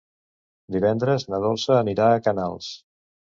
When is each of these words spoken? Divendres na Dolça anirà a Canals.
Divendres 0.75 1.25
na 1.33 1.41
Dolça 1.43 1.75
anirà 1.83 2.09
a 2.15 2.25
Canals. 2.29 2.73